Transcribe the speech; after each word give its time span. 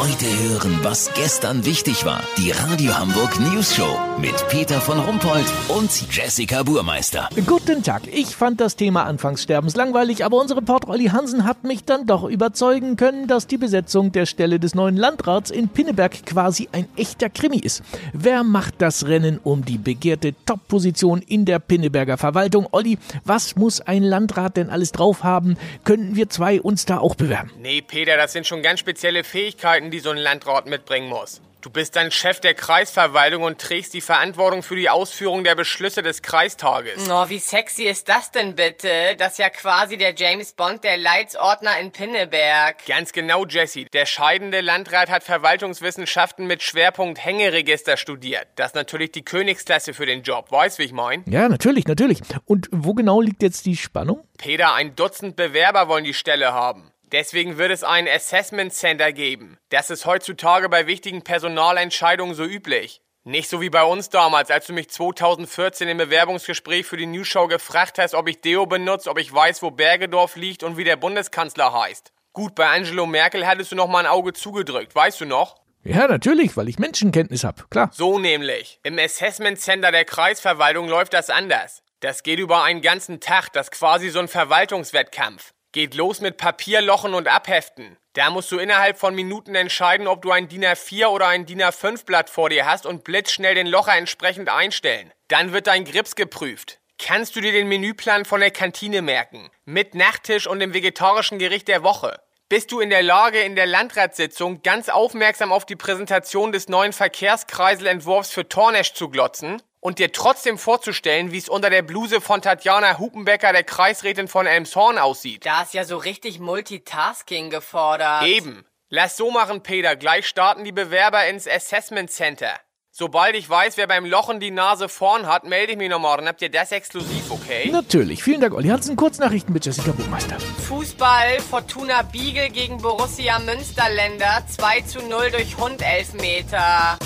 Heute 0.00 0.24
hören, 0.24 0.78
was 0.82 1.12
gestern 1.12 1.66
wichtig 1.66 2.06
war. 2.06 2.22
Die 2.38 2.52
Radio 2.52 2.96
Hamburg 2.98 3.38
News 3.38 3.76
Show 3.76 3.98
mit 4.18 4.32
Peter 4.48 4.80
von 4.80 4.98
Rumpold 4.98 5.44
und 5.68 5.90
Jessica 6.10 6.62
Burmeister. 6.62 7.28
Guten 7.46 7.82
Tag. 7.82 8.04
Ich 8.10 8.34
fand 8.34 8.62
das 8.62 8.76
Thema 8.76 9.04
anfangs 9.04 9.42
sterbenslangweilig, 9.42 10.24
aber 10.24 10.38
unser 10.38 10.56
Reporter 10.56 10.88
Olli 10.88 11.08
Hansen 11.08 11.44
hat 11.44 11.64
mich 11.64 11.84
dann 11.84 12.06
doch 12.06 12.24
überzeugen 12.24 12.96
können, 12.96 13.26
dass 13.26 13.46
die 13.46 13.58
Besetzung 13.58 14.10
der 14.10 14.24
Stelle 14.24 14.58
des 14.58 14.74
neuen 14.74 14.96
Landrats 14.96 15.50
in 15.50 15.68
Pinneberg 15.68 16.24
quasi 16.24 16.70
ein 16.72 16.88
echter 16.96 17.28
Krimi 17.28 17.58
ist. 17.58 17.82
Wer 18.14 18.42
macht 18.42 18.76
das 18.78 19.06
Rennen 19.06 19.38
um 19.44 19.66
die 19.66 19.76
begehrte 19.76 20.34
Top-Position 20.46 21.20
in 21.20 21.44
der 21.44 21.58
Pinneberger 21.58 22.16
Verwaltung? 22.16 22.66
Olli, 22.70 22.96
was 23.24 23.54
muss 23.54 23.82
ein 23.82 24.02
Landrat 24.02 24.56
denn 24.56 24.70
alles 24.70 24.92
drauf 24.92 25.24
haben? 25.24 25.58
Könnten 25.84 26.16
wir 26.16 26.30
zwei 26.30 26.58
uns 26.58 26.86
da 26.86 26.96
auch 26.96 27.16
bewerben? 27.16 27.50
Nee, 27.60 27.82
Peter, 27.82 28.16
das 28.16 28.32
sind 28.32 28.46
schon 28.46 28.62
ganz 28.62 28.80
spezielle 28.80 29.24
Fähigkeiten 29.24 29.89
Fähigkeiten, 29.90 29.92
die 29.92 30.00
so 30.00 30.10
ein 30.10 30.16
Landrat 30.16 30.66
mitbringen 30.66 31.08
muss. 31.08 31.40
Du 31.60 31.68
bist 31.68 31.94
dann 31.94 32.10
Chef 32.10 32.40
der 32.40 32.54
Kreisverwaltung 32.54 33.42
und 33.42 33.60
trägst 33.60 33.92
die 33.92 34.00
Verantwortung 34.00 34.62
für 34.62 34.76
die 34.76 34.88
Ausführung 34.88 35.44
der 35.44 35.54
Beschlüsse 35.54 36.02
des 36.02 36.22
Kreistages. 36.22 37.06
Oh, 37.10 37.28
wie 37.28 37.38
sexy 37.38 37.82
ist 37.82 38.08
das 38.08 38.30
denn 38.30 38.54
bitte? 38.54 38.88
Das 39.18 39.32
ist 39.32 39.38
ja 39.40 39.50
quasi 39.50 39.98
der 39.98 40.14
James 40.14 40.54
Bond 40.54 40.84
der 40.84 40.96
Leitsordner 40.96 41.78
in 41.78 41.90
Pinneberg. 41.90 42.86
Ganz 42.86 43.12
genau, 43.12 43.44
Jesse. 43.44 43.84
Der 43.92 44.06
scheidende 44.06 44.62
Landrat 44.62 45.10
hat 45.10 45.22
Verwaltungswissenschaften 45.22 46.46
mit 46.46 46.62
Schwerpunkt 46.62 47.22
Hängeregister 47.22 47.98
studiert. 47.98 48.46
Das 48.56 48.68
ist 48.68 48.74
natürlich 48.74 49.12
die 49.12 49.22
Königsklasse 49.22 49.92
für 49.92 50.06
den 50.06 50.22
Job. 50.22 50.50
Weißt, 50.50 50.78
wie 50.78 50.84
ich 50.84 50.92
mein? 50.92 51.24
Ja, 51.26 51.46
natürlich, 51.50 51.86
natürlich. 51.86 52.20
Und 52.46 52.68
wo 52.72 52.94
genau 52.94 53.20
liegt 53.20 53.42
jetzt 53.42 53.66
die 53.66 53.76
Spannung? 53.76 54.26
Peter, 54.38 54.72
ein 54.72 54.96
Dutzend 54.96 55.36
Bewerber 55.36 55.88
wollen 55.88 56.04
die 56.04 56.14
Stelle 56.14 56.54
haben. 56.54 56.90
Deswegen 57.12 57.58
wird 57.58 57.72
es 57.72 57.82
ein 57.82 58.06
Assessment 58.06 58.72
Center 58.72 59.12
geben. 59.12 59.58
Das 59.68 59.90
ist 59.90 60.06
heutzutage 60.06 60.68
bei 60.68 60.86
wichtigen 60.86 61.22
Personalentscheidungen 61.22 62.34
so 62.34 62.44
üblich. 62.44 63.00
Nicht 63.24 63.50
so 63.50 63.60
wie 63.60 63.68
bei 63.68 63.82
uns 63.82 64.08
damals, 64.08 64.50
als 64.50 64.66
du 64.66 64.72
mich 64.72 64.88
2014 64.88 65.88
im 65.88 65.98
Bewerbungsgespräch 65.98 66.86
für 66.86 66.96
die 66.96 67.06
News 67.06 67.28
Show 67.28 67.48
gefragt 67.48 67.98
hast, 67.98 68.14
ob 68.14 68.28
ich 68.28 68.40
Deo 68.40 68.64
benutze, 68.64 69.10
ob 69.10 69.18
ich 69.18 69.32
weiß, 69.32 69.60
wo 69.62 69.70
Bergedorf 69.70 70.36
liegt 70.36 70.62
und 70.62 70.76
wie 70.76 70.84
der 70.84 70.96
Bundeskanzler 70.96 71.72
heißt. 71.72 72.12
Gut, 72.32 72.54
bei 72.54 72.68
Angelo 72.68 73.06
Merkel 73.06 73.46
hattest 73.46 73.72
du 73.72 73.76
noch 73.76 73.88
mal 73.88 73.98
ein 73.98 74.10
Auge 74.10 74.32
zugedrückt, 74.32 74.94
weißt 74.94 75.20
du 75.20 75.26
noch? 75.26 75.56
Ja, 75.82 76.06
natürlich, 76.06 76.56
weil 76.56 76.68
ich 76.68 76.78
Menschenkenntnis 76.78 77.42
hab, 77.42 77.70
klar. 77.70 77.90
So 77.92 78.18
nämlich. 78.18 78.78
Im 78.84 78.98
Assessment 78.98 79.60
Center 79.60 79.90
der 79.90 80.04
Kreisverwaltung 80.04 80.88
läuft 80.88 81.12
das 81.12 81.28
anders. 81.28 81.82
Das 82.00 82.22
geht 82.22 82.38
über 82.38 82.62
einen 82.62 82.82
ganzen 82.82 83.20
Tag, 83.20 83.52
das 83.52 83.66
ist 83.66 83.72
quasi 83.72 84.08
so 84.10 84.20
ein 84.20 84.28
Verwaltungswettkampf. 84.28 85.52
Geht 85.72 85.94
los 85.94 86.20
mit 86.20 86.36
Papierlochen 86.36 87.14
und 87.14 87.28
Abheften. 87.28 87.96
Da 88.14 88.30
musst 88.30 88.50
du 88.50 88.58
innerhalb 88.58 88.98
von 88.98 89.14
Minuten 89.14 89.54
entscheiden, 89.54 90.08
ob 90.08 90.20
du 90.20 90.32
ein 90.32 90.48
DIN 90.48 90.64
A4 90.64 91.06
oder 91.06 91.28
ein 91.28 91.46
DIN 91.46 91.62
A5 91.62 92.04
Blatt 92.04 92.28
vor 92.28 92.50
dir 92.50 92.66
hast 92.66 92.86
und 92.86 93.04
blitzschnell 93.04 93.54
den 93.54 93.68
Locher 93.68 93.96
entsprechend 93.96 94.48
einstellen. 94.48 95.12
Dann 95.28 95.52
wird 95.52 95.68
dein 95.68 95.84
Grips 95.84 96.16
geprüft. 96.16 96.80
Kannst 96.98 97.36
du 97.36 97.40
dir 97.40 97.52
den 97.52 97.68
Menüplan 97.68 98.24
von 98.24 98.40
der 98.40 98.50
Kantine 98.50 99.00
merken? 99.00 99.48
Mit 99.64 99.94
Nachttisch 99.94 100.48
und 100.48 100.58
dem 100.58 100.74
vegetarischen 100.74 101.38
Gericht 101.38 101.68
der 101.68 101.84
Woche. 101.84 102.20
Bist 102.48 102.72
du 102.72 102.80
in 102.80 102.90
der 102.90 103.04
Lage, 103.04 103.38
in 103.38 103.54
der 103.54 103.66
Landratssitzung 103.66 104.62
ganz 104.62 104.88
aufmerksam 104.88 105.52
auf 105.52 105.66
die 105.66 105.76
Präsentation 105.76 106.50
des 106.50 106.68
neuen 106.68 106.92
Verkehrskreiselentwurfs 106.92 108.32
für 108.32 108.48
Tornesch 108.48 108.94
zu 108.94 109.08
glotzen? 109.08 109.62
Und 109.80 109.98
dir 109.98 110.12
trotzdem 110.12 110.58
vorzustellen, 110.58 111.32
wie 111.32 111.38
es 111.38 111.48
unter 111.48 111.70
der 111.70 111.82
Bluse 111.82 112.20
von 112.20 112.42
Tatjana 112.42 112.98
Hupenbecker, 112.98 113.52
der 113.52 113.64
Kreisrätin 113.64 114.28
von 114.28 114.46
Elmshorn, 114.46 114.98
aussieht. 114.98 115.44
Da 115.44 115.62
ist 115.62 115.74
ja 115.74 115.84
so 115.84 115.96
richtig 115.96 116.38
Multitasking 116.38 117.50
gefordert. 117.50 118.24
Eben. 118.26 118.64
Lass 118.88 119.16
so 119.16 119.30
machen, 119.30 119.62
Peter. 119.62 119.96
Gleich 119.96 120.26
starten 120.26 120.64
die 120.64 120.72
Bewerber 120.72 121.26
ins 121.26 121.48
Assessment 121.48 122.10
Center. 122.10 122.52
Sobald 122.92 123.36
ich 123.36 123.48
weiß, 123.48 123.76
wer 123.76 123.86
beim 123.86 124.04
Lochen 124.04 124.40
die 124.40 124.50
Nase 124.50 124.88
vorn 124.88 125.26
hat, 125.28 125.44
melde 125.44 125.72
ich 125.72 125.78
mich 125.78 125.88
nochmal. 125.88 126.16
Dann 126.16 126.26
habt 126.26 126.42
ihr 126.42 126.50
das 126.50 126.72
exklusiv, 126.72 127.30
okay? 127.30 127.70
Natürlich. 127.70 128.22
Vielen 128.22 128.40
Dank, 128.40 128.52
Olli 128.52 128.68
Hansen. 128.68 128.96
Kurznachrichten 128.96 129.54
mit 129.54 129.64
Jessica 129.64 129.92
Buchmeister. 129.92 130.38
Fußball, 130.40 131.40
Fortuna 131.40 132.02
Biegel 132.02 132.50
gegen 132.50 132.78
Borussia 132.78 133.38
Münsterländer. 133.38 134.44
2 134.48 134.80
zu 134.80 135.02
0 135.06 135.30
durch 135.30 135.56
Hund 135.56 135.80
Elfmeter. 135.82 136.98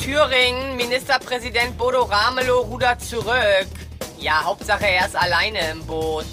Thüringen, 0.00 0.76
Ministerpräsident 0.76 1.76
Bodo 1.76 2.02
Ramelow 2.02 2.62
rudert 2.62 3.02
zurück. 3.02 3.68
Ja, 4.18 4.42
Hauptsache 4.44 4.86
er 4.86 5.06
ist 5.06 5.14
alleine 5.14 5.58
im 5.72 5.84
Boot. 5.84 6.24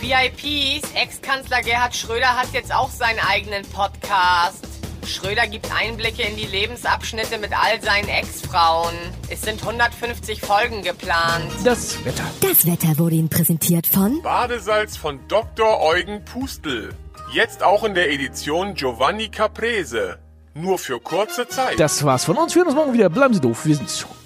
VIPs, 0.00 0.90
Ex-Kanzler 0.94 1.60
Gerhard 1.60 1.94
Schröder 1.94 2.36
hat 2.36 2.48
jetzt 2.54 2.74
auch 2.74 2.88
seinen 2.88 3.18
eigenen 3.20 3.64
Podcast. 3.66 4.66
Schröder 5.06 5.46
gibt 5.46 5.70
Einblicke 5.74 6.22
in 6.22 6.36
die 6.36 6.46
Lebensabschnitte 6.46 7.36
mit 7.36 7.52
all 7.52 7.82
seinen 7.82 8.08
Ex-Frauen. 8.08 8.94
Es 9.28 9.42
sind 9.42 9.60
150 9.60 10.40
Folgen 10.40 10.82
geplant. 10.82 11.52
Das 11.64 12.02
Wetter. 12.06 12.24
Das 12.40 12.64
Wetter 12.64 12.96
wurde 12.96 13.16
Ihnen 13.16 13.28
präsentiert 13.28 13.86
von 13.86 14.22
Badesalz 14.22 14.96
von 14.96 15.20
Dr. 15.28 15.80
Eugen 15.82 16.24
Pustel. 16.24 16.94
Jetzt 17.34 17.62
auch 17.62 17.84
in 17.84 17.94
der 17.94 18.10
Edition 18.10 18.72
Giovanni 18.74 19.28
Caprese. 19.28 20.18
Nur 20.54 20.78
für 20.78 21.00
kurze 21.00 21.46
Zeit. 21.46 21.78
Das 21.78 22.04
war's 22.04 22.24
von 22.24 22.36
uns. 22.36 22.54
Wir 22.54 22.60
hören 22.60 22.68
uns 22.68 22.76
morgen 22.76 22.92
wieder. 22.92 23.08
Bleiben 23.08 23.34
Sie 23.34 23.40
doof. 23.40 23.66
Wir 23.66 23.76
sind's 23.76 24.00
schon. 24.00 24.19